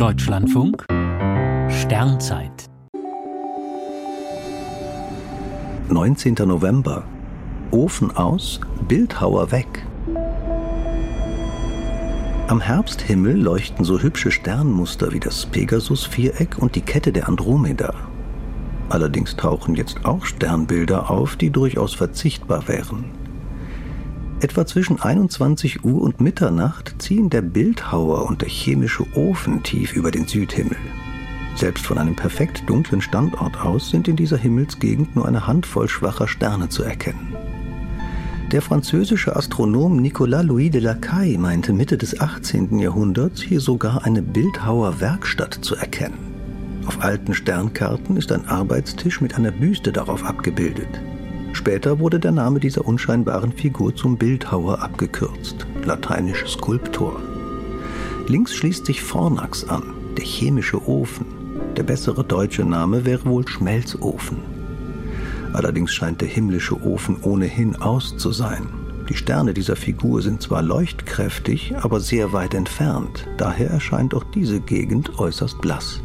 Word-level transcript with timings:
Deutschlandfunk 0.00 0.86
Sternzeit 1.68 2.70
19. 5.90 6.36
November. 6.46 7.04
Ofen 7.70 8.10
aus, 8.16 8.60
Bildhauer 8.88 9.52
weg. 9.52 9.84
Am 12.48 12.62
Herbsthimmel 12.62 13.36
leuchten 13.36 13.84
so 13.84 14.00
hübsche 14.00 14.30
Sternmuster 14.30 15.12
wie 15.12 15.20
das 15.20 15.44
Pegasus-Viereck 15.44 16.56
und 16.56 16.76
die 16.76 16.80
Kette 16.80 17.12
der 17.12 17.28
Andromeda. 17.28 17.92
Allerdings 18.88 19.36
tauchen 19.36 19.74
jetzt 19.74 20.06
auch 20.06 20.24
Sternbilder 20.24 21.10
auf, 21.10 21.36
die 21.36 21.50
durchaus 21.50 21.92
verzichtbar 21.92 22.66
wären. 22.68 23.19
Etwa 24.42 24.64
zwischen 24.64 24.98
21 24.98 25.84
Uhr 25.84 26.00
und 26.00 26.22
Mitternacht 26.22 26.94
ziehen 26.98 27.28
der 27.28 27.42
Bildhauer 27.42 28.24
und 28.26 28.40
der 28.40 28.48
chemische 28.48 29.04
Ofen 29.14 29.62
tief 29.62 29.92
über 29.92 30.10
den 30.10 30.26
Südhimmel. 30.26 30.78
Selbst 31.56 31.84
von 31.84 31.98
einem 31.98 32.16
perfekt 32.16 32.62
dunklen 32.66 33.02
Standort 33.02 33.60
aus 33.60 33.90
sind 33.90 34.08
in 34.08 34.16
dieser 34.16 34.38
Himmelsgegend 34.38 35.14
nur 35.14 35.28
eine 35.28 35.46
Handvoll 35.46 35.88
schwacher 35.88 36.26
Sterne 36.26 36.70
zu 36.70 36.82
erkennen. 36.82 37.36
Der 38.50 38.62
französische 38.62 39.36
Astronom 39.36 39.96
Nicolas 39.96 40.44
Louis 40.44 40.70
de 40.70 40.80
Lacaille 40.80 41.38
meinte 41.38 41.74
Mitte 41.74 41.98
des 41.98 42.18
18. 42.18 42.78
Jahrhunderts 42.78 43.42
hier 43.42 43.60
sogar 43.60 44.06
eine 44.06 44.22
Bildhauerwerkstatt 44.22 45.58
zu 45.60 45.76
erkennen. 45.76 46.18
Auf 46.86 47.02
alten 47.04 47.34
Sternkarten 47.34 48.16
ist 48.16 48.32
ein 48.32 48.46
Arbeitstisch 48.46 49.20
mit 49.20 49.36
einer 49.36 49.50
Büste 49.50 49.92
darauf 49.92 50.24
abgebildet. 50.24 50.88
Später 51.52 51.98
wurde 51.98 52.20
der 52.20 52.32
Name 52.32 52.60
dieser 52.60 52.86
unscheinbaren 52.86 53.52
Figur 53.52 53.94
zum 53.94 54.16
Bildhauer 54.16 54.80
abgekürzt, 54.80 55.66
lateinisch 55.84 56.46
Skulptor. 56.46 57.20
Links 58.28 58.54
schließt 58.54 58.86
sich 58.86 59.02
Fornax 59.02 59.68
an, 59.68 59.82
der 60.16 60.24
chemische 60.24 60.86
Ofen. 60.88 61.26
Der 61.76 61.82
bessere 61.82 62.24
deutsche 62.24 62.64
Name 62.64 63.04
wäre 63.04 63.24
wohl 63.26 63.46
Schmelzofen. 63.46 64.38
Allerdings 65.52 65.92
scheint 65.92 66.20
der 66.20 66.28
himmlische 66.28 66.80
Ofen 66.80 67.16
ohnehin 67.22 67.76
aus 67.76 68.16
zu 68.16 68.30
sein. 68.30 68.68
Die 69.08 69.16
Sterne 69.16 69.52
dieser 69.52 69.74
Figur 69.74 70.22
sind 70.22 70.40
zwar 70.40 70.62
leuchtkräftig, 70.62 71.74
aber 71.80 71.98
sehr 71.98 72.32
weit 72.32 72.54
entfernt, 72.54 73.26
daher 73.36 73.68
erscheint 73.68 74.14
auch 74.14 74.22
diese 74.22 74.60
Gegend 74.60 75.18
äußerst 75.18 75.60
blass. 75.60 76.00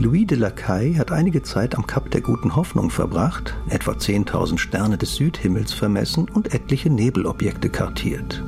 Louis 0.00 0.24
de 0.24 0.38
Lacaille 0.38 0.96
hat 0.96 1.12
einige 1.12 1.42
Zeit 1.42 1.76
am 1.76 1.86
Kap 1.86 2.10
der 2.10 2.22
Guten 2.22 2.56
Hoffnung 2.56 2.88
verbracht, 2.88 3.54
etwa 3.68 3.90
10.000 3.90 4.56
Sterne 4.56 4.96
des 4.96 5.16
Südhimmels 5.16 5.74
vermessen 5.74 6.26
und 6.30 6.54
etliche 6.54 6.88
Nebelobjekte 6.88 7.68
kartiert. 7.68 8.42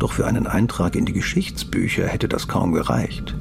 Doch 0.00 0.10
für 0.10 0.26
einen 0.26 0.48
Eintrag 0.48 0.96
in 0.96 1.04
die 1.04 1.12
Geschichtsbücher 1.12 2.08
hätte 2.08 2.26
das 2.26 2.48
kaum 2.48 2.72
gereicht. 2.72 3.36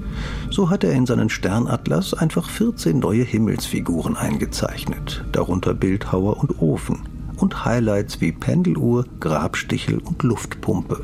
So 0.51 0.69
hat 0.69 0.83
er 0.83 0.93
in 0.93 1.07
seinen 1.07 1.29
Sternatlas 1.29 2.13
einfach 2.13 2.51
14 2.51 2.99
neue 2.99 3.23
Himmelsfiguren 3.23 4.15
eingezeichnet, 4.15 5.25
darunter 5.31 5.73
Bildhauer 5.73 6.37
und 6.37 6.61
Ofen 6.61 7.09
und 7.37 7.65
Highlights 7.65 8.21
wie 8.21 8.31
Pendeluhr, 8.31 9.05
Grabstichel 9.19 9.97
und 9.97 10.21
Luftpumpe. 10.21 11.01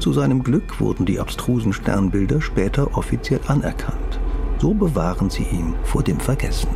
Zu 0.00 0.12
seinem 0.12 0.42
Glück 0.42 0.80
wurden 0.80 1.06
die 1.06 1.20
abstrusen 1.20 1.72
Sternbilder 1.72 2.40
später 2.40 2.96
offiziell 2.96 3.40
anerkannt. 3.46 4.18
So 4.60 4.74
bewahren 4.74 5.30
sie 5.30 5.44
ihn 5.44 5.74
vor 5.84 6.02
dem 6.02 6.20
Vergessen. 6.20 6.68